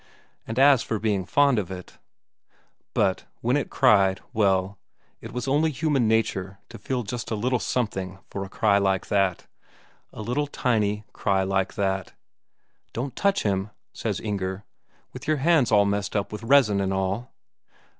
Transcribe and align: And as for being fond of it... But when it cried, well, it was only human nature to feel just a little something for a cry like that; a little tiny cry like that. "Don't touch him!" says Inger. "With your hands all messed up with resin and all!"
And 0.47 0.57
as 0.57 0.81
for 0.81 0.97
being 0.97 1.27
fond 1.27 1.59
of 1.59 1.69
it... 1.69 1.99
But 2.95 3.25
when 3.41 3.55
it 3.55 3.69
cried, 3.69 4.19
well, 4.33 4.79
it 5.19 5.31
was 5.31 5.47
only 5.47 5.69
human 5.69 6.07
nature 6.07 6.57
to 6.69 6.79
feel 6.79 7.03
just 7.03 7.29
a 7.29 7.35
little 7.35 7.59
something 7.59 8.17
for 8.27 8.43
a 8.43 8.49
cry 8.49 8.79
like 8.79 9.09
that; 9.09 9.45
a 10.11 10.23
little 10.23 10.47
tiny 10.47 11.03
cry 11.13 11.43
like 11.43 11.75
that. 11.75 12.13
"Don't 12.93 13.15
touch 13.15 13.43
him!" 13.43 13.69
says 13.93 14.19
Inger. 14.19 14.63
"With 15.13 15.27
your 15.27 15.37
hands 15.37 15.71
all 15.71 15.85
messed 15.85 16.15
up 16.15 16.31
with 16.31 16.41
resin 16.41 16.81
and 16.81 16.91
all!" 16.91 17.31